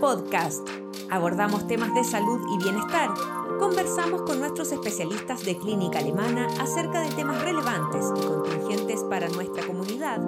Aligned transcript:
Podcast. 0.00 0.66
Abordamos 1.10 1.66
temas 1.66 1.92
de 1.94 2.04
salud 2.04 2.40
y 2.54 2.62
bienestar. 2.62 3.10
Conversamos 3.58 4.22
con 4.22 4.40
nuestros 4.40 4.72
especialistas 4.72 5.44
de 5.44 5.58
clínica 5.58 5.98
alemana 5.98 6.48
acerca 6.58 7.02
de 7.02 7.10
temas 7.10 7.42
relevantes 7.42 8.06
y 8.16 8.22
contingentes 8.26 9.04
para 9.04 9.28
nuestra 9.28 9.62
comunidad. 9.66 10.18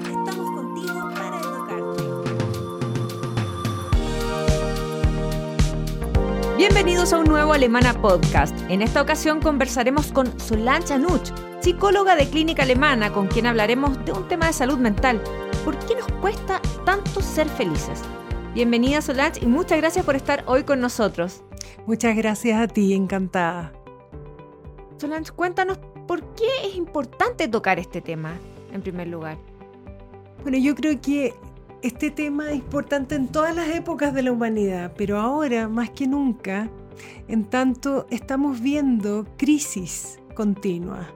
Estamos 0.00 0.50
contigo 0.50 1.08
para 1.14 1.40
educarte. 1.40 2.02
Bienvenidos 6.58 7.14
a 7.14 7.18
un 7.18 7.24
nuevo 7.24 7.54
Alemana 7.54 7.94
Podcast. 7.94 8.54
En 8.68 8.82
esta 8.82 9.00
ocasión 9.00 9.40
conversaremos 9.40 10.12
con 10.12 10.38
Solange 10.38 10.92
Anuch, 10.92 11.30
psicóloga 11.60 12.16
de 12.16 12.28
clínica 12.28 12.64
alemana, 12.64 13.10
con 13.14 13.28
quien 13.28 13.46
hablaremos 13.46 14.04
de 14.04 14.12
un 14.12 14.28
tema 14.28 14.48
de 14.48 14.52
salud 14.52 14.76
mental. 14.76 15.22
¿Por 15.64 15.78
qué 15.78 15.94
nos 15.94 16.12
cuesta 16.20 16.60
tanto 16.84 17.22
ser 17.22 17.48
felices? 17.48 18.02
Bienvenida 18.54 19.00
Solange 19.00 19.42
y 19.42 19.46
muchas 19.46 19.78
gracias 19.78 20.04
por 20.04 20.14
estar 20.14 20.44
hoy 20.46 20.64
con 20.64 20.78
nosotros. 20.78 21.42
Muchas 21.86 22.14
gracias 22.14 22.60
a 22.60 22.68
ti, 22.68 22.92
encantada. 22.92 23.72
Solange, 24.98 25.32
cuéntanos 25.32 25.78
por 26.06 26.22
qué 26.34 26.48
es 26.66 26.76
importante 26.76 27.48
tocar 27.48 27.78
este 27.78 28.02
tema, 28.02 28.34
en 28.70 28.82
primer 28.82 29.08
lugar. 29.08 29.38
Bueno, 30.42 30.58
yo 30.58 30.74
creo 30.74 31.00
que 31.00 31.32
este 31.80 32.10
tema 32.10 32.50
es 32.50 32.56
importante 32.56 33.14
en 33.14 33.28
todas 33.28 33.56
las 33.56 33.70
épocas 33.70 34.12
de 34.12 34.22
la 34.22 34.32
humanidad, 34.32 34.92
pero 34.98 35.18
ahora 35.18 35.66
más 35.66 35.88
que 35.88 36.06
nunca, 36.06 36.68
en 37.28 37.46
tanto 37.46 38.06
estamos 38.10 38.60
viendo 38.60 39.26
crisis 39.38 40.20
continua, 40.34 41.08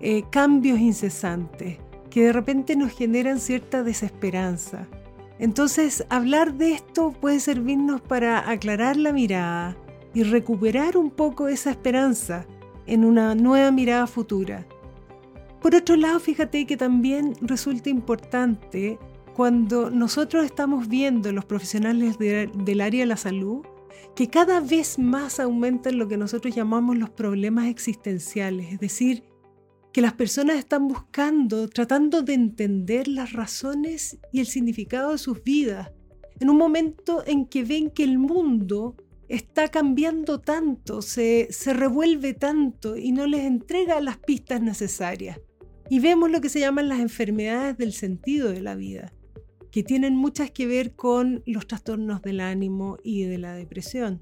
eh, 0.00 0.24
cambios 0.30 0.78
incesantes 0.78 1.76
que 2.08 2.24
de 2.24 2.32
repente 2.32 2.76
nos 2.76 2.92
generan 2.92 3.40
cierta 3.40 3.82
desesperanza. 3.82 4.88
Entonces, 5.38 6.04
hablar 6.08 6.54
de 6.54 6.72
esto 6.72 7.12
puede 7.12 7.40
servirnos 7.40 8.00
para 8.00 8.50
aclarar 8.50 8.96
la 8.96 9.12
mirada 9.12 9.76
y 10.14 10.24
recuperar 10.24 10.96
un 10.96 11.10
poco 11.10 11.48
esa 11.48 11.70
esperanza 11.70 12.46
en 12.86 13.04
una 13.04 13.34
nueva 13.34 13.70
mirada 13.70 14.06
futura. 14.06 14.66
Por 15.60 15.74
otro 15.74 15.96
lado, 15.96 16.18
fíjate 16.18 16.66
que 16.66 16.76
también 16.76 17.34
resulta 17.40 17.90
importante 17.90 18.98
cuando 19.34 19.90
nosotros 19.90 20.44
estamos 20.44 20.88
viendo 20.88 21.30
los 21.32 21.44
profesionales 21.44 22.18
del 22.18 22.80
área 22.80 23.00
de 23.02 23.06
la 23.06 23.16
salud 23.16 23.64
que 24.16 24.28
cada 24.28 24.60
vez 24.60 24.98
más 24.98 25.38
aumentan 25.38 25.98
lo 25.98 26.08
que 26.08 26.16
nosotros 26.16 26.54
llamamos 26.54 26.98
los 26.98 27.10
problemas 27.10 27.68
existenciales, 27.68 28.72
es 28.72 28.80
decir, 28.80 29.22
que 29.92 30.00
las 30.00 30.12
personas 30.12 30.58
están 30.58 30.88
buscando, 30.88 31.68
tratando 31.68 32.22
de 32.22 32.34
entender 32.34 33.08
las 33.08 33.32
razones 33.32 34.18
y 34.32 34.40
el 34.40 34.46
significado 34.46 35.12
de 35.12 35.18
sus 35.18 35.42
vidas, 35.42 35.90
en 36.40 36.50
un 36.50 36.56
momento 36.56 37.24
en 37.26 37.46
que 37.46 37.64
ven 37.64 37.90
que 37.90 38.04
el 38.04 38.18
mundo 38.18 38.96
está 39.28 39.68
cambiando 39.68 40.40
tanto, 40.40 41.02
se, 41.02 41.48
se 41.50 41.72
revuelve 41.72 42.34
tanto 42.34 42.96
y 42.96 43.12
no 43.12 43.26
les 43.26 43.44
entrega 43.44 44.00
las 44.00 44.18
pistas 44.18 44.62
necesarias. 44.62 45.40
Y 45.90 46.00
vemos 46.00 46.30
lo 46.30 46.40
que 46.40 46.48
se 46.48 46.60
llaman 46.60 46.88
las 46.88 47.00
enfermedades 47.00 47.76
del 47.78 47.92
sentido 47.92 48.50
de 48.50 48.60
la 48.60 48.74
vida, 48.74 49.12
que 49.70 49.82
tienen 49.82 50.16
muchas 50.16 50.50
que 50.50 50.66
ver 50.66 50.94
con 50.94 51.42
los 51.46 51.66
trastornos 51.66 52.22
del 52.22 52.40
ánimo 52.40 52.98
y 53.02 53.24
de 53.24 53.38
la 53.38 53.54
depresión. 53.54 54.20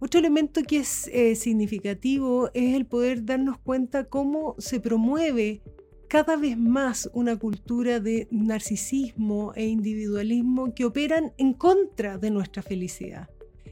Otro 0.00 0.20
elemento 0.20 0.62
que 0.62 0.78
es 0.78 1.08
eh, 1.08 1.34
significativo 1.34 2.50
es 2.54 2.74
el 2.74 2.86
poder 2.86 3.24
darnos 3.24 3.58
cuenta 3.58 4.04
cómo 4.04 4.54
se 4.58 4.78
promueve 4.78 5.60
cada 6.08 6.36
vez 6.36 6.56
más 6.56 7.10
una 7.12 7.36
cultura 7.36 8.00
de 8.00 8.28
narcisismo 8.30 9.52
e 9.54 9.66
individualismo 9.66 10.74
que 10.74 10.84
operan 10.84 11.32
en 11.36 11.52
contra 11.52 12.16
de 12.16 12.30
nuestra 12.30 12.62
felicidad. 12.62 13.28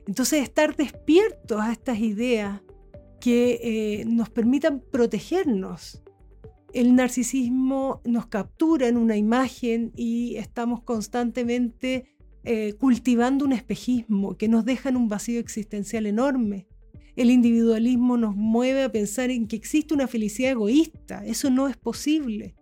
Entonces 0.07 0.43
estar 0.43 0.77
despiertos 0.77 1.61
a 1.61 1.73
estas 1.73 1.99
ideas 2.01 2.61
que 3.21 3.61
eh, 3.63 4.05
nos 4.05 4.29
permitan 4.29 4.81
protegernos. 4.81 6.03
El 6.73 6.95
narcisismo 6.95 8.03
nos 8.05 8.27
captura 8.27 8.89
en 8.89 8.97
una 8.99 9.17
imagen 9.17 9.93
y 9.97 10.37
estamos 10.37 10.83
constantemente 10.83 12.16
eh, 12.49 12.75
cultivando 12.75 13.45
un 13.45 13.53
espejismo 13.53 14.37
que 14.37 14.47
nos 14.47 14.65
deja 14.65 14.89
en 14.89 14.97
un 14.97 15.09
vacío 15.09 15.41
existencial 15.41 16.07
enorme. 16.07 16.69
El 17.17 17.33
individualismo 17.33 18.17
nos 18.17 18.37
mueve 18.37 18.85
a 18.85 18.93
pensar 18.93 19.31
en 19.31 19.49
que 19.49 19.57
existe 19.57 19.93
una 19.93 20.07
felicidad 20.07 20.53
egoísta. 20.53 21.27
Eso 21.27 21.51
no 21.51 21.67
es 21.67 21.77
posible. 21.77 22.55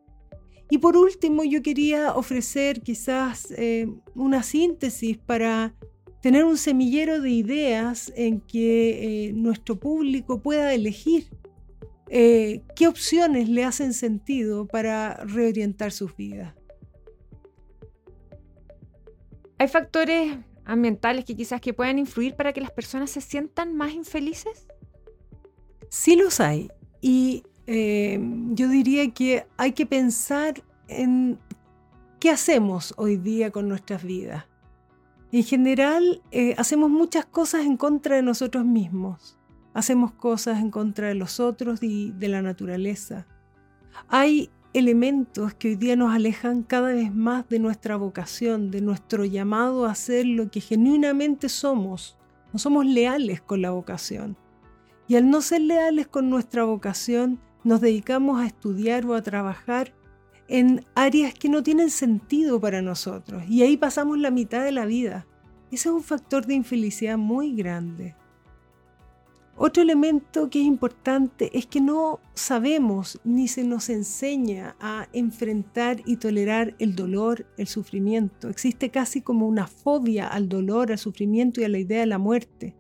Y 0.71 0.79
por 0.79 0.97
último, 0.97 1.45
yo 1.45 1.63
quería 1.63 2.15
ofrecer 2.15 2.81
quizás 2.81 3.51
eh, 3.59 3.87
una 4.15 4.43
síntesis 4.43 5.19
para 5.19 5.75
tener 6.23 6.47
un 6.47 6.57
semillero 6.57 7.21
de 7.21 7.31
ideas 7.33 8.11
en 8.17 8.41
que 8.41 9.27
eh, 9.29 9.33
nuestro 9.35 9.79
público 9.79 10.41
pueda 10.41 10.73
elegir 10.73 11.27
qué 12.09 12.87
opciones 12.89 13.49
le 13.49 13.65
hacen 13.65 13.93
sentido 13.93 14.67
para 14.67 15.17
reorientar 15.25 15.93
sus 15.93 16.17
vidas. 16.17 16.55
¿Hay 19.65 19.69
factores 19.69 20.37
ambientales 20.67 21.25
que 21.25 21.35
quizás 21.35 21.59
que 21.59 21.73
puedan 21.73 21.99
influir 21.99 22.37
para 22.37 22.53
que 22.53 22.61
las 22.61 22.71
personas 22.71 23.09
se 23.09 23.23
sientan 23.23 23.75
más 23.75 23.95
infelices? 23.95 24.67
Sí 25.89 26.17
los 26.17 26.39
hay. 26.39 26.71
Y 27.01 27.45
eh, 27.67 28.21
yo 28.51 28.69
diría 28.69 29.11
que 29.15 29.47
hay 29.57 29.73
que 29.73 29.87
pensar 29.87 30.63
en 30.87 31.39
qué 32.21 32.29
hacemos 32.29 32.93
hoy 32.99 33.17
día 33.17 33.53
con 33.53 33.67
nuestras 33.67 34.05
vidas. 34.05 34.45
En 35.33 35.45
general, 35.45 36.21
eh, 36.31 36.55
hacemos 36.59 36.91
muchas 36.91 37.25
cosas 37.25 37.65
en 37.65 37.79
contra 37.79 38.17
de 38.17 38.23
nosotros 38.23 38.67
mismos. 38.67 39.39
Hacemos 39.73 40.13
cosas 40.13 40.61
en 40.61 40.71
contra 40.71 41.09
de 41.09 41.15
los 41.15 41.41
otros 41.41 41.83
y 41.83 42.13
de 42.13 42.29
la 42.29 42.43
naturaleza. 42.43 43.27
Hay 44.09 44.51
elementos 44.75 45.55
que 45.55 45.69
hoy 45.69 45.77
día 45.77 45.95
nos 45.95 46.13
alejan 46.13 46.65
cada 46.65 46.89
vez 46.89 47.15
más 47.15 47.49
de 47.49 47.61
nuestra 47.61 47.97
vocación, 47.97 48.73
de 48.73 48.81
nuestro 48.81 49.25
llamado 49.25 49.87
a 49.87 49.95
ser 49.95 50.27
lo 50.27 50.51
que 50.51 50.61
genuinamente 50.61 51.49
somos. 51.49 52.19
No 52.53 52.59
somos 52.59 52.85
leales 52.85 53.41
con 53.41 53.63
la 53.63 53.71
vocación. 53.71 54.37
Y 55.07 55.15
al 55.15 55.31
no 55.31 55.43
ser 55.43 55.61
leales 55.61 56.09
con 56.09 56.29
nuestra 56.29 56.65
vocación, 56.65 57.41
nos 57.63 57.81
dedicamos 57.81 58.41
a 58.41 58.47
estudiar 58.47 59.07
o 59.07 59.15
a 59.15 59.23
trabajar 59.23 59.95
en 60.49 60.85
áreas 60.95 61.35
que 61.35 61.49
no 61.49 61.63
tienen 61.63 61.91
sentido 61.91 62.61
para 62.61 62.83
nosotros. 62.83 63.45
Y 63.49 63.63
ahí 63.63 63.77
pasamos 63.77 64.19
la 64.19 64.33
mitad 64.33 64.65
de 64.65 64.73
la 64.73 64.87
vida. 64.87 65.27
Ese 65.71 65.89
es 65.89 65.95
un 65.95 66.03
factor 66.03 66.47
de 66.47 66.55
infelicidad 66.55 67.17
muy 67.17 67.55
grande. 67.55 68.17
Otro 69.57 69.83
elemento 69.85 70.51
que 70.51 70.61
es 70.61 70.67
importante 70.67 71.57
es 71.57 71.67
que 71.67 71.81
no 71.81 72.19
sabemos 72.35 73.21
ni 73.23 73.47
se 73.47 73.63
nos 73.63 73.89
enseña 73.89 74.75
a 74.81 75.07
enfrentar 75.13 76.03
y 76.05 76.17
tolerar 76.17 76.75
el 76.81 76.97
dolor, 76.97 77.47
el 77.57 77.69
sufrimiento. 77.69 78.49
Existe 78.49 78.91
casi 78.91 79.21
como 79.21 79.47
una 79.47 79.69
fobia 79.69 80.27
al 80.27 80.49
dolor, 80.49 80.91
al 80.91 80.99
sufrimiento 80.99 81.61
y 81.61 81.65
a 81.65 81.69
la 81.69 81.79
idea 81.79 82.01
de 82.01 82.07
la 82.07 82.19
muerte. 82.19 82.75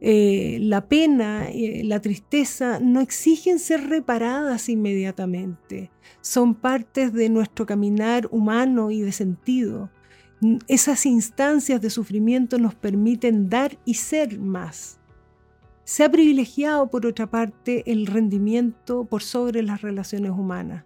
Eh, 0.00 0.58
la 0.62 0.88
pena, 0.88 1.50
y 1.52 1.82
la 1.82 2.00
tristeza 2.00 2.78
no 2.80 3.00
exigen 3.00 3.58
ser 3.58 3.88
reparadas 3.88 4.68
inmediatamente. 4.68 5.90
Son 6.20 6.54
partes 6.54 7.12
de 7.12 7.28
nuestro 7.28 7.66
caminar 7.66 8.28
humano 8.30 8.92
y 8.92 9.00
de 9.00 9.12
sentido. 9.12 9.90
Esas 10.68 11.04
instancias 11.04 11.82
de 11.82 11.90
sufrimiento 11.90 12.58
nos 12.58 12.76
permiten 12.76 13.50
dar 13.50 13.76
y 13.84 13.94
ser 13.94 14.38
más. 14.38 14.99
Se 15.90 16.04
ha 16.04 16.08
privilegiado, 16.08 16.88
por 16.88 17.04
otra 17.04 17.28
parte, 17.28 17.82
el 17.90 18.06
rendimiento 18.06 19.06
por 19.06 19.24
sobre 19.24 19.64
las 19.64 19.82
relaciones 19.82 20.30
humanas. 20.30 20.84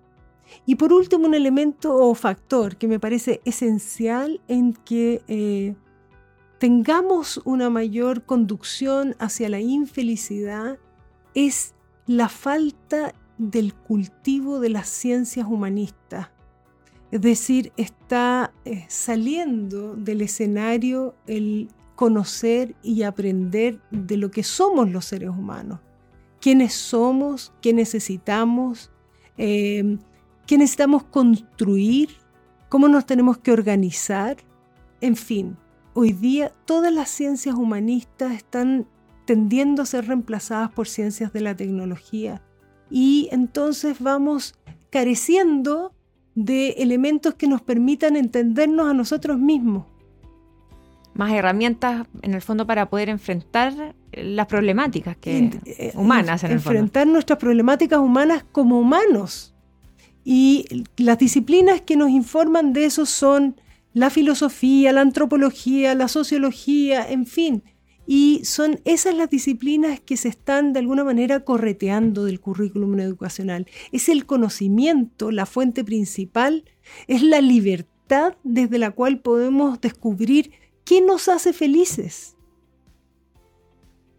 Y 0.65 0.77
por 0.77 0.95
último, 0.95 1.27
un 1.27 1.35
elemento 1.35 1.95
o 1.95 2.15
factor 2.15 2.79
que 2.79 2.89
me 2.89 2.99
parece 2.99 3.43
esencial 3.45 4.41
en 4.49 4.73
que 4.73 5.21
eh, 5.29 5.75
tengamos 6.59 7.39
una 7.45 7.69
mayor 7.69 8.25
conducción 8.25 9.15
hacia 9.19 9.51
la 9.51 9.61
infelicidad 9.61 10.79
es 11.35 11.75
la 12.07 12.31
falta 12.31 13.15
del 13.37 13.75
cultivo 13.75 14.59
de 14.59 14.71
las 14.71 14.89
ciencias 14.89 15.47
humanistas. 15.47 16.31
Es 17.11 17.21
decir, 17.21 17.75
está 17.77 18.55
eh, 18.65 18.87
saliendo 18.89 19.97
del 19.97 20.23
escenario 20.23 21.15
el 21.27 21.69
conocer 21.95 22.75
y 22.83 23.03
aprender 23.03 23.81
de 23.91 24.17
lo 24.17 24.31
que 24.31 24.43
somos 24.43 24.91
los 24.91 25.05
seres 25.05 25.31
humanos. 25.31 25.81
¿Quiénes 26.41 26.75
somos? 26.75 27.53
¿Qué 27.61 27.73
necesitamos? 27.73 28.91
Em, 29.37 29.99
¿Qué 30.47 30.59
necesitamos 30.59 31.05
construir? 31.05 32.11
¿Cómo 32.69 32.89
nos 32.89 33.07
tenemos 33.07 33.39
que 33.39 33.53
organizar? 33.53 34.37
En 35.01 35.17
fin, 35.17 35.57
hoy 35.95 36.13
día 36.13 36.53
todas 36.67 36.93
las 36.93 37.09
ciencias 37.09 37.55
humanistas 37.55 38.33
están 38.33 38.87
tendiendo 39.25 39.83
a 39.83 39.87
ser 39.87 40.07
reemplazadas 40.07 40.71
por 40.71 40.87
ciencias 40.87 41.33
de 41.33 41.41
la 41.41 41.57
tecnología 41.57 42.43
y 42.91 43.29
entonces 43.33 44.01
vamos 44.01 44.55
careciendo 44.91 45.95
de 46.35 46.71
elementos 46.73 47.35
que 47.35 47.49
nos 47.49 47.63
permitan 47.63 48.17
entendernos 48.17 48.89
a 48.89 48.95
nosotros 48.95 49.39
mismos 49.39 49.87
más 51.15 51.33
herramientas 51.33 52.07
en 52.23 52.35
el 52.35 52.43
fondo 52.43 52.67
para 52.67 52.91
poder 52.91 53.09
enfrentar 53.09 53.95
las 54.13 54.47
problemáticas 54.47 55.17
que, 55.17 55.51
humanas 55.95 56.45
en 56.45 56.51
el 56.51 56.57
enfrentar 56.57 57.07
nuestras 57.07 57.39
problemáticas 57.39 58.01
humanas 58.01 58.45
como 58.51 58.79
humanos. 58.79 59.55
Y 60.25 60.85
las 60.97 61.19
disciplinas 61.19 61.83
que 61.83 61.97
nos 61.97 62.11
informan 62.11 62.73
de 62.73 62.87
eso 62.87 63.07
son 63.07 63.61
la 63.93 64.11
filosofía, 64.11 64.93
la 64.93 65.03
antropología, 65.03 65.95
la 65.95 66.09
sociología, 66.09 67.09
en 67.09 67.27
fin. 67.27 67.63
Y 68.07 68.43
son 68.45 68.81
esas 68.85 69.15
las 69.15 69.31
disciplinas 69.31 70.01
que 70.01 70.17
se 70.17 70.29
están 70.29 70.73
de 70.73 70.81
alguna 70.81 71.05
manera 71.05 71.41
correteando 71.41 72.25
del 72.25 72.41
currículum 72.41 72.99
educacional. 73.01 73.67
Es 73.93 74.09
el 74.09 74.27
conocimiento, 74.27 75.31
la 75.31 75.47
fuente 75.47 75.85
principal, 75.85 76.65
es 77.07 77.23
la 77.23 77.41
libertad 77.41 78.35
desde 78.43 78.79
la 78.79 78.91
cual 78.91 79.21
podemos 79.21 79.81
descubrir 79.81 80.53
qué 80.85 81.01
nos 81.01 81.29
hace 81.29 81.53
felices. 81.53 82.37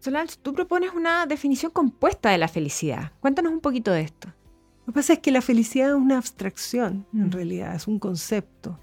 Solange, 0.00 0.36
tú 0.40 0.52
propones 0.52 0.92
una 0.94 1.26
definición 1.26 1.72
compuesta 1.72 2.30
de 2.30 2.38
la 2.38 2.48
felicidad. 2.48 3.12
Cuéntanos 3.20 3.52
un 3.52 3.60
poquito 3.60 3.90
de 3.92 4.02
esto. 4.02 4.28
Lo 4.86 4.92
que 4.92 5.00
pasa 5.00 5.14
es 5.14 5.18
que 5.18 5.32
la 5.32 5.42
felicidad 5.42 5.88
es 5.88 5.94
una 5.96 6.18
abstracción, 6.18 7.06
en 7.12 7.26
mm. 7.26 7.30
realidad, 7.32 7.74
es 7.74 7.88
un 7.88 7.98
concepto. 7.98 8.78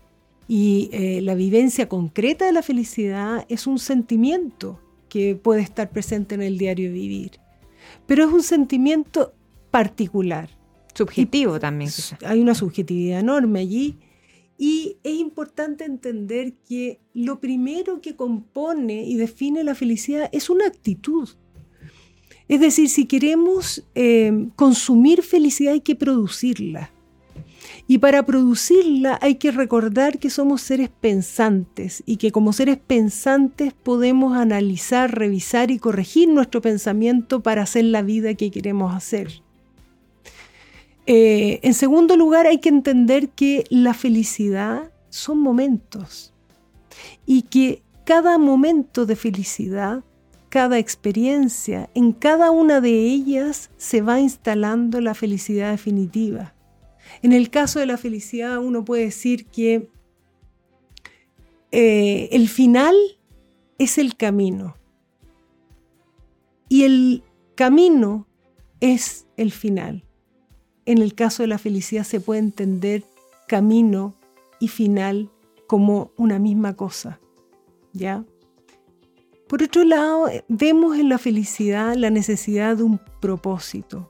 Y 0.47 0.89
eh, 0.91 1.21
la 1.21 1.35
vivencia 1.35 1.88
concreta 1.88 2.45
de 2.45 2.51
la 2.51 2.62
felicidad 2.62 3.45
es 3.47 3.68
un 3.68 3.80
sentimiento 3.80 4.81
que 5.07 5.35
puede 5.35 5.62
estar 5.62 5.89
presente 5.91 6.35
en 6.35 6.41
el 6.41 6.57
diario 6.57 6.91
vivir. 6.91 7.39
Pero 8.06 8.25
es 8.25 8.33
un 8.33 8.44
sentimiento 8.44 9.33
particular. 9.71 10.50
Subjetivo 10.94 11.59
también. 11.59 11.89
Hay 12.25 12.41
una 12.41 12.53
subjetividad 12.53 13.21
enorme 13.21 13.62
allí. 13.62 13.97
Y 14.57 14.97
es 15.03 15.15
importante 15.15 15.83
entender 15.83 16.53
que 16.67 17.00
lo 17.13 17.39
primero 17.39 18.01
que 18.01 18.15
compone 18.15 19.03
y 19.05 19.15
define 19.15 19.63
la 19.63 19.75
felicidad 19.75 20.29
es 20.31 20.50
una 20.50 20.67
actitud. 20.67 21.29
Es 22.47 22.59
decir, 22.59 22.89
si 22.89 23.05
queremos 23.05 23.83
eh, 23.95 24.50
consumir 24.55 25.23
felicidad 25.23 25.73
hay 25.73 25.81
que 25.81 25.95
producirla. 25.95 26.91
Y 27.88 27.97
para 27.97 28.25
producirla 28.25 29.17
hay 29.21 29.35
que 29.35 29.51
recordar 29.51 30.19
que 30.19 30.29
somos 30.29 30.61
seres 30.61 30.89
pensantes 30.89 32.03
y 32.06 32.17
que 32.17 32.31
como 32.31 32.53
seres 32.53 32.77
pensantes 32.77 33.73
podemos 33.73 34.38
analizar, 34.38 35.17
revisar 35.17 35.71
y 35.71 35.79
corregir 35.79 36.29
nuestro 36.29 36.61
pensamiento 36.61 37.41
para 37.41 37.63
hacer 37.63 37.85
la 37.85 38.01
vida 38.01 38.35
que 38.35 38.51
queremos 38.51 38.94
hacer. 38.94 39.41
Eh, 41.05 41.59
en 41.63 41.73
segundo 41.73 42.15
lugar, 42.15 42.47
hay 42.47 42.59
que 42.59 42.69
entender 42.69 43.29
que 43.29 43.65
la 43.69 43.94
felicidad 43.94 44.91
son 45.09 45.39
momentos 45.39 46.33
y 47.25 47.44
que 47.44 47.81
cada 48.05 48.38
momento 48.38 49.05
de 49.05 49.15
felicidad, 49.15 50.03
cada 50.50 50.77
experiencia, 50.79 51.89
en 51.94 52.11
cada 52.13 52.51
una 52.51 52.79
de 52.79 52.91
ellas 52.91 53.69
se 53.77 54.01
va 54.01 54.19
instalando 54.19 55.01
la 55.01 55.13
felicidad 55.13 55.71
definitiva. 55.71 56.53
En 57.21 57.33
el 57.33 57.49
caso 57.49 57.79
de 57.79 57.85
la 57.85 57.97
felicidad, 57.97 58.59
uno 58.59 58.85
puede 58.85 59.06
decir 59.06 59.45
que 59.45 59.89
eh, 61.71 62.29
el 62.31 62.47
final 62.47 62.95
es 63.77 63.97
el 63.97 64.15
camino. 64.15 64.77
Y 66.69 66.83
el 66.83 67.23
camino 67.56 68.27
es 68.79 69.27
el 69.38 69.51
final. 69.51 70.03
En 70.85 70.97
el 71.00 71.15
caso 71.15 71.44
de 71.44 71.47
la 71.47 71.57
felicidad 71.57 72.03
se 72.03 72.19
puede 72.19 72.39
entender 72.39 73.06
camino 73.47 74.15
y 74.59 74.68
final 74.68 75.30
como 75.68 76.12
una 76.18 76.39
misma 76.39 76.75
cosa. 76.75 77.19
¿Ya? 77.94 78.25
Por 79.47 79.62
otro 79.62 79.83
lado, 79.83 80.30
vemos 80.47 80.97
en 80.97 81.09
la 81.09 81.18
felicidad 81.18 81.95
la 81.95 82.09
necesidad 82.09 82.77
de 82.77 82.83
un 82.83 83.00
propósito. 83.19 84.09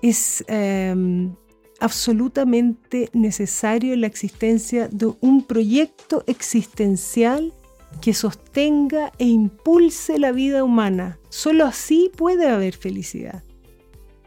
Es 0.00 0.42
em, 0.48 1.34
absolutamente 1.80 3.10
necesario 3.12 3.94
la 3.96 4.06
existencia 4.06 4.88
de 4.88 5.12
un 5.20 5.42
proyecto 5.42 6.24
existencial 6.26 7.52
que 8.00 8.14
sostenga 8.14 9.12
e 9.18 9.26
impulse 9.26 10.18
la 10.18 10.32
vida 10.32 10.64
humana. 10.64 11.18
Solo 11.28 11.66
así 11.66 12.10
puede 12.16 12.48
haber 12.48 12.74
felicidad. 12.74 13.42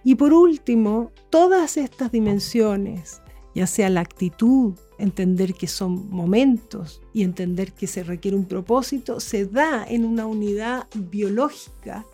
Y 0.04 0.16
por 0.16 0.34
último, 0.34 1.12
todas 1.30 1.78
estas 1.78 2.12
dimensiones, 2.12 3.22
ya 3.56 3.68
sea 3.68 3.90
la 3.90 4.02
actitud, 4.02 4.74
entender 4.98 5.54
que 5.54 5.68
son 5.68 6.10
momentos 6.10 7.02
y 7.14 7.24
entender 7.24 7.74
que 7.74 7.88
se 7.88 8.04
requiere 8.04 8.38
un 8.38 8.46
propósito, 8.46 9.20
se 9.20 9.46
da 9.46 9.86
en 9.88 10.06
una 10.06 10.26
unidad 10.26 10.88
biológica 10.96 12.06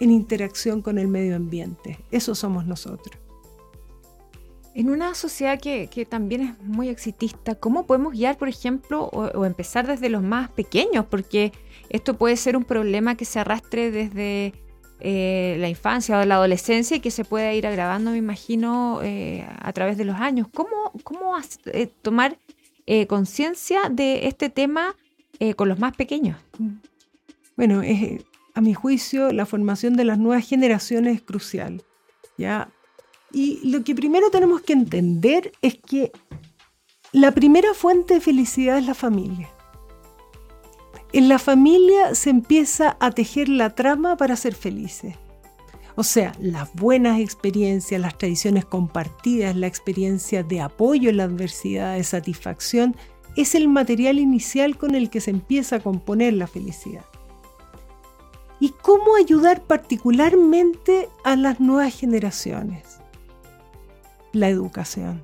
en 0.00 0.10
interacción 0.10 0.82
con 0.82 0.98
el 0.98 1.08
medio 1.08 1.36
ambiente. 1.36 1.98
Eso 2.10 2.34
somos 2.34 2.66
nosotros. 2.66 3.16
En 4.72 4.88
una 4.88 5.14
sociedad 5.14 5.60
que, 5.60 6.06
también 6.08 6.42
es 6.42 6.62
muy 6.62 6.88
exitista, 6.88 7.56
¿cómo 7.56 7.86
podemos 7.86 8.12
guiar, 8.12 8.38
por 8.38 8.48
ejemplo, 8.48 9.04
o, 9.12 9.44
empezar 9.44 9.86
desde 9.86 10.08
los 10.08 10.22
más 10.22 10.48
pequeños? 10.50 11.06
Porque 11.06 11.52
esto 11.88 12.16
puede 12.16 12.36
ser 12.36 12.56
un 12.56 12.64
problema 12.64 13.16
que 13.16 13.24
se 13.24 13.40
arrastre 13.40 13.90
desde 13.90 14.54
eh, 15.00 15.56
la 15.58 15.68
infancia 15.68 16.20
o 16.20 16.24
la 16.24 16.36
adolescencia 16.36 16.96
y 16.96 17.00
que 17.00 17.10
se 17.10 17.24
pueda 17.24 17.52
ir 17.52 17.66
agravando, 17.66 18.10
me 18.10 18.18
imagino, 18.18 19.00
eh, 19.02 19.46
a 19.60 19.72
través 19.72 19.96
de 19.96 20.04
los 20.04 20.16
años. 20.16 20.48
¿Cómo, 20.52 20.92
cómo 21.02 21.34
eh, 21.66 21.88
tomar 22.02 22.36
conciencia 23.06 23.88
de 23.88 24.26
este 24.26 24.50
tema 24.50 24.96
con 25.54 25.68
los 25.68 25.78
más 25.78 25.94
pequeños? 25.94 26.36
Bueno, 27.56 27.82
a 28.54 28.60
mi 28.60 28.74
juicio, 28.74 29.32
la 29.32 29.46
formación 29.46 29.94
de 29.94 30.04
las 30.04 30.18
nuevas 30.18 30.48
generaciones 30.48 31.14
es 31.14 31.22
crucial. 31.22 31.84
¿ya? 32.36 32.68
Y 33.32 33.60
lo 33.70 33.84
que 33.84 33.94
primero 33.94 34.30
tenemos 34.30 34.62
que 34.62 34.72
entender 34.72 35.52
es 35.62 35.78
que 35.78 36.10
la 37.12 37.30
primera 37.30 37.74
fuente 37.74 38.14
de 38.14 38.20
felicidad 38.20 38.78
es 38.78 38.86
la 38.86 38.94
familia. 38.94 39.48
En 41.12 41.28
la 41.28 41.38
familia 41.38 42.14
se 42.14 42.30
empieza 42.30 42.96
a 43.00 43.10
tejer 43.10 43.48
la 43.48 43.70
trama 43.70 44.16
para 44.16 44.36
ser 44.36 44.54
felices. 44.54 45.16
O 45.96 46.04
sea, 46.04 46.32
las 46.38 46.72
buenas 46.74 47.20
experiencias, 47.20 48.00
las 48.00 48.16
tradiciones 48.16 48.64
compartidas, 48.64 49.56
la 49.56 49.66
experiencia 49.66 50.42
de 50.42 50.60
apoyo 50.60 51.10
en 51.10 51.16
la 51.16 51.24
adversidad, 51.24 51.96
de 51.96 52.04
satisfacción, 52.04 52.96
es 53.36 53.54
el 53.54 53.68
material 53.68 54.18
inicial 54.18 54.76
con 54.78 54.94
el 54.94 55.10
que 55.10 55.20
se 55.20 55.30
empieza 55.30 55.76
a 55.76 55.80
componer 55.80 56.34
la 56.34 56.46
felicidad. 56.46 57.04
¿Y 58.60 58.70
cómo 58.82 59.16
ayudar 59.16 59.62
particularmente 59.62 61.08
a 61.24 61.34
las 61.36 61.60
nuevas 61.60 61.98
generaciones? 61.98 63.00
la 64.32 64.48
educación. 64.48 65.22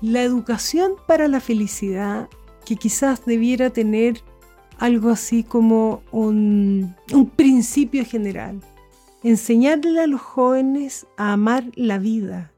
La 0.00 0.22
educación 0.22 0.92
para 1.06 1.28
la 1.28 1.40
felicidad, 1.40 2.28
que 2.68 2.76
quizás 2.76 3.24
debiera 3.24 3.70
tener 3.70 4.20
algo 4.76 5.08
así 5.08 5.42
como 5.42 6.02
un, 6.12 6.94
principio 7.34 8.04
general. 8.04 8.60
Enseñarle 9.22 10.02
a 10.02 10.06
los 10.06 10.20
jóvenes 10.20 11.06
a 11.16 11.32
amar 11.32 11.64
la 11.76 11.96
vida. 11.96 12.52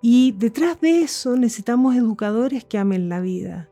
Y 0.00 0.30
detrás 0.38 0.80
de 0.80 1.02
eso 1.02 1.34
necesitamos 1.36 1.96
educadores 1.96 2.64
que 2.64 2.78
amen 2.78 3.08
la 3.08 3.18
vida. 3.18 3.68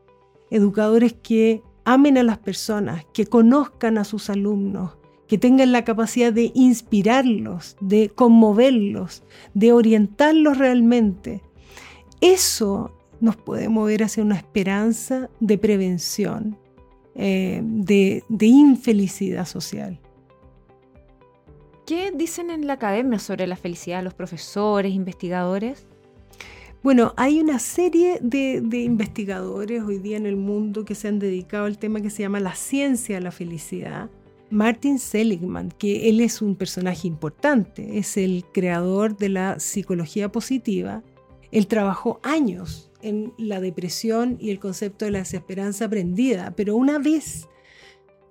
Educadores 0.49 1.13
que 1.13 1.63
amen 1.85 2.17
a 2.17 2.23
las 2.23 2.37
personas, 2.37 3.05
que 3.13 3.25
conozcan 3.25 3.97
a 3.97 4.03
sus 4.03 4.29
alumnos, 4.29 4.97
que 5.29 5.37
tengan 5.37 5.71
la 5.71 5.85
capacidad 5.85 6.33
de 6.33 6.51
inspirarlos, 6.53 7.77
de 7.79 8.09
conmoverlos, 8.09 9.23
de 9.53 9.71
orientarlos 9.71 10.57
realmente. 10.57 11.41
Eso 12.19 12.91
nos 13.21 13.37
puede 13.37 13.69
mover 13.69 14.03
hacia 14.03 14.23
una 14.23 14.35
esperanza 14.35 15.29
de 15.39 15.57
prevención, 15.57 16.57
eh, 17.15 17.61
de, 17.63 18.23
de 18.27 18.45
infelicidad 18.47 19.45
social. 19.45 19.99
¿Qué 21.85 22.11
dicen 22.11 22.49
en 22.49 22.67
la 22.67 22.73
academia 22.73 23.19
sobre 23.19 23.47
la 23.47 23.55
felicidad 23.55 24.03
los 24.03 24.13
profesores, 24.13 24.93
investigadores? 24.93 25.85
Bueno, 26.83 27.13
hay 27.15 27.39
una 27.39 27.59
serie 27.59 28.17
de, 28.21 28.61
de, 28.61 28.81
investigadores 28.81 29.83
hoy 29.83 29.99
día 29.99 30.17
en 30.17 30.25
el 30.25 30.35
mundo 30.35 30.83
que 30.83 30.95
se 30.95 31.07
han 31.07 31.19
dedicado 31.19 31.65
al 31.65 31.77
tema 31.77 32.01
que 32.01 32.09
se 32.09 32.23
llama 32.23 32.39
la 32.39 32.55
ciencia 32.55 33.15
de 33.15 33.21
la 33.21 33.31
felicidad. 33.31 34.09
Martin 34.49 34.99
Seligman, 34.99 35.71
que 35.77 36.09
él 36.09 36.21
es 36.21 36.41
un 36.41 36.55
personaje 36.55 37.07
importante, 37.07 37.99
es 37.99 38.17
el 38.17 38.45
creador 38.51 39.15
de 39.15 39.29
la 39.29 39.59
psicología 39.59 40.31
positiva. 40.31 41.03
Él 41.51 41.67
trabajó 41.67 42.19
años 42.23 42.90
en 43.03 43.33
la 43.37 43.59
depresión 43.59 44.37
y 44.39 44.49
el 44.49 44.59
concepto 44.59 45.05
de 45.05 45.11
la 45.11 45.19
desesperanza 45.19 45.85
aprendida, 45.85 46.53
pero 46.55 46.75
una 46.75 46.99
vez 46.99 47.47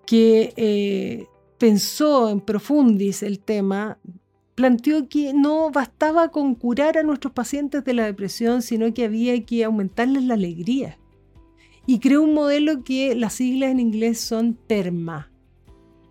que 0.06 0.52
eh, 0.56 1.26
pensó 1.58 2.30
en 2.30 2.40
profundis 2.40 3.22
el 3.22 3.38
tema, 3.38 3.98
planteó 4.54 5.08
que 5.08 5.32
no 5.32 5.70
bastaba 5.70 6.30
con 6.30 6.54
curar 6.54 6.98
a 6.98 7.02
nuestros 7.02 7.32
pacientes 7.32 7.84
de 7.84 7.94
la 7.94 8.04
depresión, 8.04 8.62
sino 8.62 8.92
que 8.92 9.04
había 9.04 9.44
que 9.44 9.64
aumentarles 9.64 10.24
la 10.24 10.34
alegría 10.34 10.98
y 11.86 11.98
creó 11.98 12.22
un 12.22 12.34
modelo 12.34 12.84
que 12.84 13.14
las 13.14 13.34
siglas 13.34 13.70
en 13.70 13.80
inglés 13.80 14.20
son 14.20 14.54
PERMA. 14.54 15.32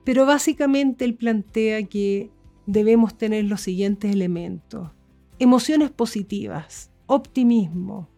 Pero 0.03 0.25
básicamente 0.25 1.05
él 1.05 1.15
plantea 1.15 1.83
que 1.83 2.31
debemos 2.65 3.17
tener 3.17 3.45
los 3.45 3.61
siguientes 3.61 4.11
elementos. 4.11 4.89
Emociones 5.39 5.89
positivas, 5.91 6.91
optimismo, 7.05 8.09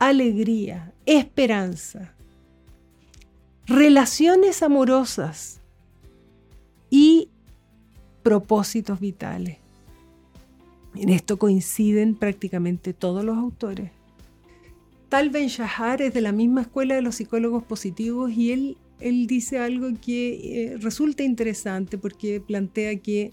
alegría, 0.00 0.94
esperanza, 1.04 2.14
relaciones 3.66 4.62
amorosas 4.62 5.60
y 6.88 7.28
propósitos 8.22 8.98
vitales. 8.98 9.58
En 10.96 11.10
esto 11.10 11.38
coinciden 11.38 12.16
prácticamente 12.16 12.94
todos 12.94 13.24
los 13.24 13.36
autores. 13.36 13.90
Tal 15.10 15.28
Ben 15.28 15.48
Shahar 15.48 16.00
es 16.00 16.14
de 16.14 16.22
la 16.22 16.32
misma 16.32 16.62
escuela 16.62 16.94
de 16.94 17.02
los 17.02 17.16
psicólogos 17.16 17.62
positivos 17.62 18.32
y 18.32 18.52
él, 18.52 18.78
él 19.00 19.26
dice 19.26 19.58
algo 19.58 19.88
que 20.00 20.72
eh, 20.72 20.76
resulta 20.78 21.24
interesante 21.24 21.98
porque 21.98 22.40
plantea 22.40 22.96
que 22.96 23.32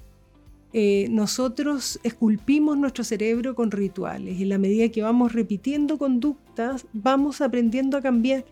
eh, 0.74 1.08
nosotros 1.10 1.98
esculpimos 2.04 2.78
nuestro 2.78 3.06
cerebro 3.06 3.56
con 3.56 3.72
rituales 3.72 4.42
en 4.42 4.50
la 4.50 4.58
medida 4.58 4.90
que 4.90 5.02
vamos 5.02 5.32
repitiendo 5.32 5.98
conductas 5.98 6.47
vamos 6.94 7.42
aprendiendo 7.42 7.98
a 7.98 8.02
cambiar. 8.02 8.46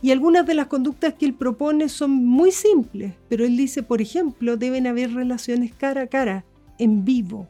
Y 0.00 0.10
algunas 0.10 0.44
de 0.46 0.54
las 0.54 0.66
conductas 0.66 1.14
que 1.14 1.26
él 1.26 1.34
propone 1.34 1.88
son 1.88 2.10
muy 2.10 2.50
simples, 2.50 3.14
pero 3.28 3.44
él 3.44 3.56
dice, 3.56 3.82
por 3.84 4.02
ejemplo, 4.02 4.56
deben 4.56 4.86
haber 4.86 5.14
relaciones 5.14 5.72
cara 5.72 6.02
a 6.02 6.06
cara, 6.08 6.44
en 6.78 7.04
vivo, 7.04 7.48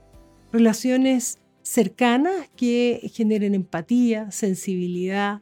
relaciones 0.53 1.39
cercanas 1.63 2.51
que 2.55 3.11
generen 3.15 3.55
empatía, 3.55 4.31
sensibilidad. 4.31 5.41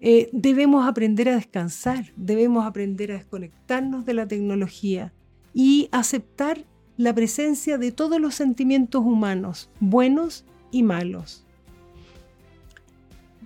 Eh, 0.00 0.30
debemos 0.32 0.86
aprender 0.86 1.28
a 1.28 1.34
descansar, 1.34 2.12
debemos 2.16 2.64
aprender 2.64 3.10
a 3.10 3.14
desconectarnos 3.14 4.06
de 4.06 4.14
la 4.14 4.28
tecnología 4.28 5.12
y 5.52 5.88
aceptar 5.90 6.64
la 6.96 7.14
presencia 7.14 7.76
de 7.76 7.92
todos 7.92 8.20
los 8.20 8.34
sentimientos 8.34 9.04
humanos, 9.04 9.70
buenos 9.80 10.44
y 10.70 10.82
malos. 10.82 11.44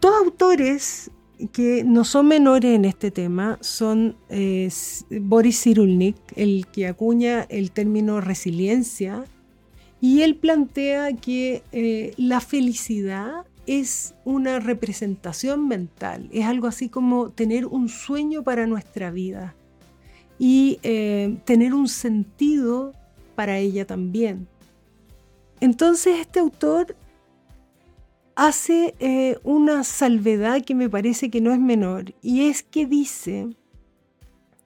Dos 0.04 0.16
autores 0.22 1.10
que 1.52 1.82
no 1.82 2.04
son 2.04 2.28
menores 2.28 2.74
en 2.74 2.84
este 2.84 3.10
tema 3.10 3.56
son 3.62 4.18
eh, 4.28 4.68
Boris 5.08 5.62
Cyrulnik, 5.62 6.16
el 6.36 6.66
que 6.66 6.88
acuña 6.88 7.46
el 7.48 7.70
término 7.70 8.20
resiliencia, 8.20 9.24
y 10.02 10.20
él 10.20 10.36
plantea 10.36 11.14
que 11.14 11.62
eh, 11.72 12.12
la 12.18 12.42
felicidad 12.42 13.46
es 13.66 14.14
una 14.26 14.60
representación 14.60 15.68
mental, 15.68 16.28
es 16.34 16.44
algo 16.44 16.66
así 16.66 16.90
como 16.90 17.30
tener 17.30 17.64
un 17.64 17.88
sueño 17.88 18.44
para 18.44 18.66
nuestra 18.66 19.10
vida 19.10 19.56
y 20.38 20.80
eh, 20.82 21.38
tener 21.46 21.72
un 21.72 21.88
sentido 21.88 22.92
para 23.34 23.56
ella 23.56 23.86
también. 23.86 24.48
Entonces 25.60 26.20
este 26.20 26.40
autor 26.40 26.94
hace 28.36 28.94
eh, 28.98 29.38
una 29.44 29.84
salvedad 29.84 30.62
que 30.62 30.74
me 30.74 30.88
parece 30.88 31.30
que 31.30 31.40
no 31.40 31.52
es 31.52 31.60
menor, 31.60 32.14
y 32.22 32.48
es 32.48 32.62
que 32.62 32.86
dice 32.86 33.48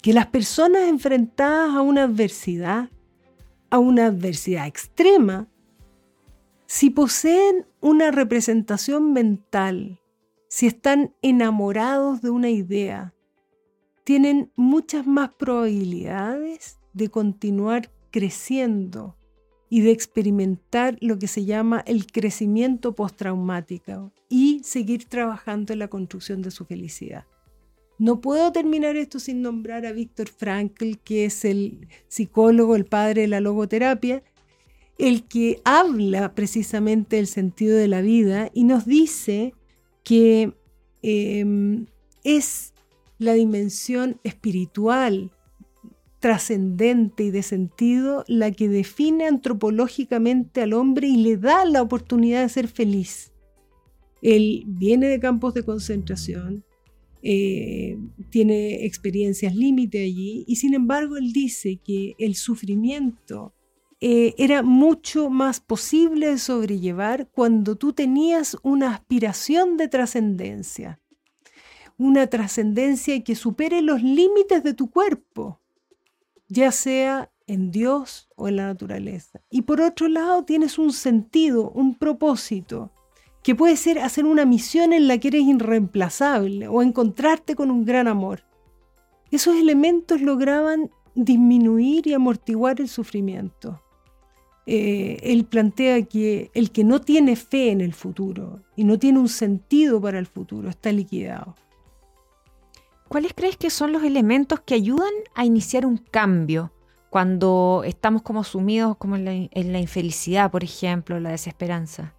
que 0.02 0.12
las 0.12 0.26
personas 0.26 0.88
enfrentadas 0.88 1.75
a 1.75 1.80
una 1.82 2.04
adversidad, 2.04 2.90
a 3.70 3.78
una 3.78 4.06
adversidad 4.06 4.66
extrema, 4.66 5.48
si 6.66 6.90
poseen 6.90 7.66
una 7.80 8.10
representación 8.10 9.12
mental, 9.12 10.00
si 10.48 10.66
están 10.66 11.14
enamorados 11.22 12.22
de 12.22 12.30
una 12.30 12.50
idea, 12.50 13.14
tienen 14.04 14.50
muchas 14.56 15.06
más 15.06 15.30
probabilidades 15.34 16.78
de 16.94 17.10
continuar 17.10 17.90
creciendo 18.10 19.17
y 19.70 19.80
de 19.82 19.90
experimentar 19.90 20.96
lo 21.00 21.18
que 21.18 21.28
se 21.28 21.44
llama 21.44 21.82
el 21.87 22.06
crecimiento 22.06 22.94
postraumático 22.94 24.12
y 24.28 24.60
seguir 24.64 25.04
trabajando 25.04 25.72
en 25.72 25.80
la 25.80 25.88
construcción 25.88 26.42
de 26.42 26.50
su 26.50 26.64
felicidad. 26.64 27.25
No 27.98 28.20
puedo 28.20 28.52
terminar 28.52 28.96
esto 28.96 29.18
sin 29.18 29.42
nombrar 29.42 29.84
a 29.84 29.92
Víctor 29.92 30.28
Frankl, 30.28 30.98
que 31.02 31.25
es 31.25 31.44
el 31.44 31.88
psicólogo, 32.06 32.76
el 32.76 32.84
padre 32.84 33.22
de 33.22 33.28
la 33.28 33.40
logoterapia, 33.40 34.22
el 34.98 35.25
que 35.25 35.60
habla 35.64 36.34
precisamente 36.34 37.16
del 37.16 37.26
sentido 37.26 37.76
de 37.76 37.88
la 37.88 38.00
vida 38.00 38.50
y 38.54 38.64
nos 38.64 38.87
dice 38.87 39.52
que 40.04 40.52
em, 41.02 41.87
es 42.25 42.72
la 43.18 43.32
dimensión 43.34 44.20
espiritual 44.22 45.32
trascendente 46.20 47.25
y 47.25 47.30
de 47.30 47.42
sentido 47.42 48.25
la 48.26 48.50
que 48.50 48.68
define 48.68 49.26
antropológicamente 49.26 50.62
al 50.62 50.72
hombre 50.72 51.08
y 51.08 51.16
le 51.16 51.37
da 51.37 51.64
la 51.64 51.82
oportunidad 51.82 52.42
de 52.42 52.48
ser 52.48 52.68
feliz. 52.68 53.32
Él 54.20 54.64
viene 54.66 55.06
de 55.08 55.20
campos 55.20 55.54
de 55.54 55.64
concentración, 55.64 56.64
eh, 57.22 57.98
tiene 58.30 58.84
experiencias 58.84 59.54
límite 59.54 60.02
allí 60.02 60.44
y 60.46 60.56
sin 60.56 60.75
embargo 60.75 61.16
él 61.16 61.32
dice 61.32 61.80
que 61.84 62.14
el 62.18 62.34
sufrimiento 62.34 63.54
eh, 64.00 64.34
era 64.38 64.62
mucho 64.62 65.28
más 65.28 65.60
posible 65.60 66.28
de 66.28 66.38
sobrellevar 66.38 67.28
cuando 67.32 67.76
tú 67.76 67.92
tenías 67.92 68.56
una 68.62 68.94
aspiración 68.94 69.76
de 69.76 69.88
trascendencia, 69.88 71.00
una 71.96 72.28
trascendencia 72.28 73.25
que 73.25 73.34
supere 73.34 73.82
los 73.82 74.00
límites 74.00 74.62
de 74.62 74.75
tu 74.75 74.88
cuerpo, 74.88 75.60
ya 76.48 76.72
sea 76.72 77.30
en 77.46 77.70
Dios 77.70 78.28
o 78.36 78.48
en 78.48 78.56
la 78.56 78.66
naturaleza. 78.66 79.40
Y 79.50 79.62
por 79.62 79.80
otro 79.80 80.08
lado, 80.08 80.44
tienes 80.44 80.78
un 80.78 80.92
sentido, 80.92 81.70
un 81.70 81.94
propósito, 81.94 82.92
que 83.42 83.54
puede 83.54 83.76
ser 83.76 83.98
hacer 83.98 84.26
una 84.26 84.44
misión 84.44 84.92
en 84.92 85.08
la 85.08 85.18
que 85.18 85.28
eres 85.28 85.42
irreemplazable 85.42 86.68
o 86.68 86.82
encontrarte 86.82 87.54
con 87.54 87.70
un 87.70 87.84
gran 87.84 88.08
amor. 88.08 88.42
Esos 89.30 89.56
elementos 89.56 90.20
lograban 90.20 90.90
disminuir 91.14 92.06
y 92.06 92.14
amortiguar 92.14 92.80
el 92.80 92.88
sufrimiento. 92.88 93.82
Eh, 94.66 95.18
él 95.22 95.46
plantea 95.46 96.02
que 96.02 96.50
el 96.52 96.70
que 96.70 96.84
no 96.84 97.00
tiene 97.00 97.36
fe 97.36 97.70
en 97.70 97.80
el 97.80 97.94
futuro 97.94 98.60
y 98.76 98.84
no 98.84 98.98
tiene 98.98 99.18
un 99.18 99.28
sentido 99.28 100.00
para 100.00 100.18
el 100.18 100.26
futuro 100.26 100.68
está 100.68 100.92
liquidado. 100.92 101.54
¿Cuáles 103.08 103.32
crees 103.34 103.56
que 103.56 103.70
son 103.70 103.92
los 103.92 104.02
elementos 104.04 104.60
que 104.60 104.74
ayudan 104.74 105.12
a 105.34 105.44
iniciar 105.44 105.86
un 105.86 105.96
cambio 105.96 106.72
cuando 107.10 107.82
estamos 107.86 108.22
como 108.22 108.44
sumidos 108.44 108.96
como 108.98 109.16
en 109.16 109.24
la, 109.24 109.78
infelicidad, 109.78 110.50
por 110.50 110.62
ejemplo, 110.62 111.18
la 111.18 111.30
desesperanza? 111.30 112.14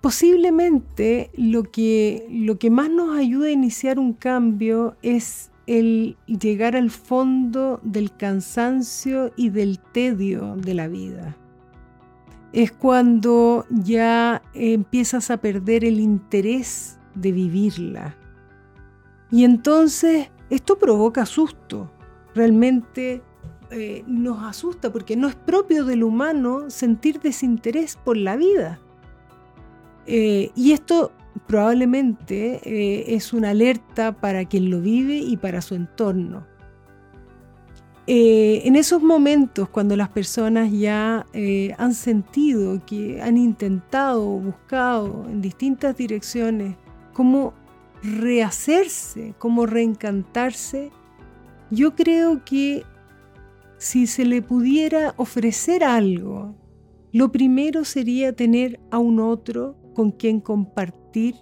Posiblemente 0.00 1.30
lo 1.36 1.62
que, 1.62 2.26
lo 2.28 2.58
que 2.58 2.70
más 2.70 2.90
nos 2.90 3.16
ayuda 3.16 3.46
a 3.46 3.52
iniciar 3.52 4.00
un 4.00 4.12
cambio 4.12 4.96
es 5.02 5.50
el 5.68 6.16
llegar 6.26 6.74
al 6.74 6.90
fondo 6.90 7.78
del 7.84 8.16
cansancio 8.16 9.32
y 9.36 9.50
del 9.50 9.78
tedio 9.78 10.56
de 10.56 10.74
la 10.74 10.88
vida. 10.88 11.36
Es 12.52 12.72
cuando 12.72 13.64
ya 13.70 14.42
empiezas 14.54 15.30
a 15.30 15.36
perder 15.36 15.84
el 15.84 16.00
interés 16.00 16.98
de 17.14 17.30
vivirla 17.30 18.16
y 19.32 19.44
entonces 19.44 20.30
esto 20.50 20.78
provoca 20.78 21.24
susto, 21.24 21.90
realmente 22.34 23.22
eh, 23.70 24.04
nos 24.06 24.44
asusta 24.44 24.92
porque 24.92 25.16
no 25.16 25.26
es 25.26 25.34
propio 25.34 25.86
del 25.86 26.04
humano 26.04 26.68
sentir 26.68 27.18
desinterés 27.20 27.96
por 27.96 28.18
la 28.18 28.36
vida. 28.36 28.78
Eh, 30.06 30.50
y 30.54 30.72
esto 30.72 31.12
probablemente 31.46 32.60
eh, 32.64 33.14
es 33.14 33.32
una 33.32 33.50
alerta 33.50 34.12
para 34.12 34.44
quien 34.44 34.68
lo 34.68 34.82
vive 34.82 35.16
y 35.16 35.38
para 35.38 35.62
su 35.62 35.74
entorno. 35.74 36.46
en 38.06 38.76
esos 38.76 39.00
momentos, 39.02 39.70
cuando 39.70 39.96
las 39.96 40.10
personas 40.10 40.70
ya 40.70 41.24
han 41.78 41.94
sentido 41.94 42.84
que 42.84 43.22
han 43.22 43.38
intentado 43.38 44.22
buscado 44.22 45.24
en 45.30 45.40
distintas 45.40 45.96
direcciones 45.96 46.76
cómo 47.14 47.54
rehacerse, 48.02 49.34
como 49.38 49.66
reencantarse, 49.66 50.90
yo 51.70 51.94
creo 51.94 52.44
que 52.44 52.84
si 53.78 54.06
se 54.06 54.24
le 54.24 54.42
pudiera 54.42 55.14
ofrecer 55.16 55.84
algo, 55.84 56.54
lo 57.12 57.32
primero 57.32 57.84
sería 57.84 58.32
tener 58.34 58.80
a 58.90 58.98
un 58.98 59.20
otro 59.20 59.76
con 59.94 60.12
quien 60.12 60.40
compartir 60.40 61.34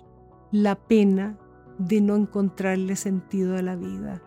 la 0.50 0.74
pena 0.74 1.38
de 1.78 2.00
no 2.00 2.16
encontrarle 2.16 2.96
sentido 2.96 3.56
a 3.56 3.62
la 3.62 3.76
vida. 3.76 4.22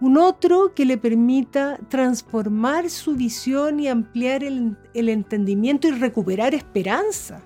Un 0.00 0.16
otro 0.16 0.74
que 0.74 0.86
le 0.86 0.96
permita 0.96 1.78
transformar 1.88 2.88
su 2.88 3.14
visión 3.14 3.80
y 3.80 3.88
ampliar 3.88 4.42
el, 4.42 4.76
el 4.94 5.08
entendimiento 5.08 5.88
y 5.88 5.92
recuperar 5.92 6.54
esperanza. 6.54 7.42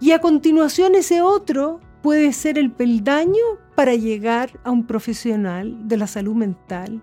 Y 0.00 0.12
a 0.12 0.20
continuación 0.20 0.94
ese 0.94 1.20
otro 1.20 1.80
puede 2.04 2.34
ser 2.34 2.58
el 2.58 2.70
peldaño 2.70 3.42
para 3.74 3.94
llegar 3.94 4.60
a 4.62 4.70
un 4.70 4.86
profesional 4.86 5.88
de 5.88 5.96
la 5.96 6.06
salud 6.06 6.34
mental 6.34 7.02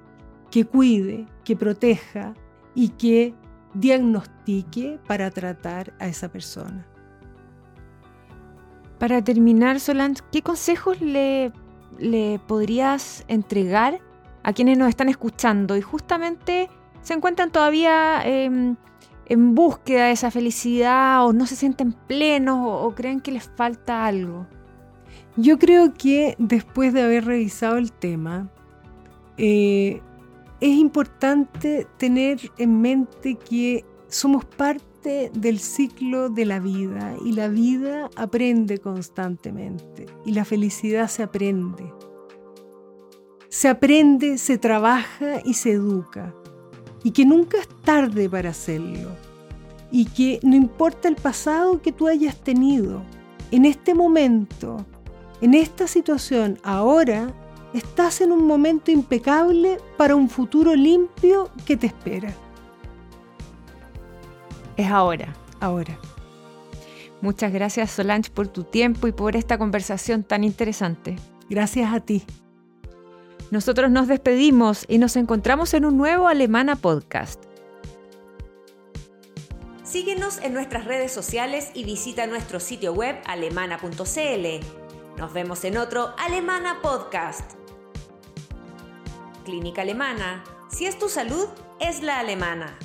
que 0.52 0.64
cuide, 0.64 1.26
que 1.44 1.56
proteja 1.56 2.36
y 2.76 2.90
que 2.90 3.34
diagnostique 3.74 5.00
para 5.08 5.32
tratar 5.32 5.92
a 5.98 6.06
esa 6.06 6.32
persona. 6.32 6.86
Para 9.00 9.24
terminar, 9.24 9.80
Solange, 9.80 10.22
¿qué 10.32 10.44
consejos 10.44 11.02
le, 11.02 11.52
le 11.98 12.40
podrías 12.48 13.26
entregar 13.28 14.02
a 14.44 14.54
quienes 14.54 14.78
nos 14.78 14.90
están 14.90 15.10
escuchando 15.10 15.76
y 15.78 15.82
justamente 15.82 16.70
se 17.02 17.16
encuentran 17.16 17.52
todavía 17.52 18.22
em, 18.24 18.76
en 19.26 19.56
búsqueda 19.56 20.06
de 20.06 20.12
esa 20.12 20.30
felicidad 20.30 21.26
o 21.26 21.34
no 21.34 21.48
se 21.48 21.56
sienten 21.56 21.92
plenos 21.92 22.60
o, 22.64 22.94
creen 22.94 23.20
que 23.20 23.32
les 23.32 23.50
falta 23.56 24.06
algo? 24.06 24.46
Yo 25.38 25.58
creo 25.58 25.94
que 25.94 26.36
después 26.38 26.94
de 26.94 27.04
haber 27.04 27.26
revisado 27.26 27.78
el 27.78 27.92
tema, 27.92 28.52
eh, 29.38 30.02
es 30.60 30.78
importante 30.78 31.88
tener 31.98 32.40
en 32.58 32.82
mente 32.82 33.36
que 33.36 33.86
somos 34.08 34.44
parte 34.46 35.32
del 35.34 35.60
ciclo 35.60 36.30
de 36.30 36.46
la 36.46 36.60
vida 36.60 37.16
y 37.26 37.32
la 37.32 37.48
vida 37.48 38.10
aprende 38.16 38.78
constantemente 38.78 40.06
y 40.26 40.34
la 40.34 40.46
felicidad 40.46 41.08
se 41.08 41.24
aprende. 41.24 41.92
Se 43.50 43.68
aprende, 43.68 44.38
se 44.38 44.58
trabaja 44.58 45.42
y 45.44 45.56
se 45.56 45.72
educa 45.72 46.36
y 47.04 47.12
que 47.12 47.26
nunca 47.26 47.58
es 47.58 47.70
tarde 47.84 48.30
para 48.30 48.52
hacerlo 48.52 49.10
y 49.92 50.06
que 50.06 50.40
no 50.44 50.56
importa 50.56 51.08
el 51.08 51.16
pasado 51.16 51.82
que 51.82 51.92
tú 51.92 52.08
hayas 52.08 52.38
tenido, 52.38 53.04
en 53.50 53.66
este 53.66 53.94
momento, 53.94 54.86
en 55.42 55.56
esta 55.56 55.88
situación, 55.88 56.60
ahora, 56.64 57.34
estás 57.74 58.22
en 58.22 58.32
un 58.32 58.46
momento 58.46 58.92
impecable 58.92 59.80
para 59.98 60.16
un 60.16 60.30
futuro 60.30 60.76
limpio 60.76 61.50
que 61.66 61.78
te 61.78 61.88
espera. 61.88 62.34
Es 64.78 64.90
ahora. 64.90 65.36
Ahora. 65.60 66.00
Muchas 67.22 67.54
gracias 67.54 67.92
Solange 67.92 68.32
por 68.32 68.48
tu 68.48 68.64
tiempo 68.64 69.08
y 69.08 69.12
por 69.12 69.36
esta 69.36 69.58
conversación 69.58 70.24
tan 70.24 70.44
interesante. 70.44 71.18
Gracias 71.50 71.94
a 71.94 72.00
ti. 72.00 72.24
Nosotros 73.52 73.92
nos 73.92 74.08
despedimos 74.08 74.86
y 74.88 74.98
nos 74.98 75.16
encontramos 75.18 75.74
en 75.74 75.86
un 75.86 75.98
nuevo 75.98 76.28
Alemana 76.28 76.78
Podcast. 76.78 77.44
Síguenos 79.84 80.40
en 80.42 80.54
nuestras 80.54 80.86
redes 80.86 81.12
sociales 81.12 81.70
y 81.74 81.84
visita 81.84 82.26
nuestro 82.26 82.60
sitio 82.62 82.94
web 82.94 83.18
alemana.cl. 83.26 84.81
Nos 85.18 85.34
vemos 85.34 85.64
en 85.66 85.78
otro 85.78 86.14
Alemana 86.18 86.82
Podcast. 86.82 87.54
Clínica 89.46 89.82
Alemana. 89.82 90.44
Si 90.70 90.86
es 90.86 90.98
tu 90.98 91.10
salud, 91.10 91.48
es 91.80 92.02
la 92.02 92.20
alemana. 92.20 92.78